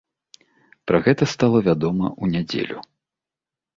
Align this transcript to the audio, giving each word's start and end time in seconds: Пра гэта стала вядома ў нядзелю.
Пра 0.91 1.01
гэта 1.07 1.23
стала 1.35 1.59
вядома 1.69 2.07
ў 2.23 2.37
нядзелю. 2.37 2.79